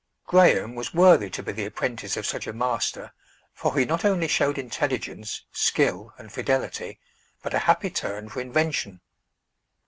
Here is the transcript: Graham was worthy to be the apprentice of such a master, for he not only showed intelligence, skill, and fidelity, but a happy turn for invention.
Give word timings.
Graham 0.25 0.73
was 0.73 0.95
worthy 0.95 1.29
to 1.29 1.43
be 1.43 1.51
the 1.51 1.65
apprentice 1.67 2.17
of 2.17 2.25
such 2.25 2.47
a 2.47 2.53
master, 2.53 3.13
for 3.53 3.77
he 3.77 3.85
not 3.85 4.03
only 4.03 4.27
showed 4.27 4.57
intelligence, 4.57 5.43
skill, 5.51 6.11
and 6.17 6.31
fidelity, 6.33 6.99
but 7.43 7.53
a 7.53 7.59
happy 7.69 7.91
turn 7.91 8.27
for 8.27 8.41
invention. 8.41 9.01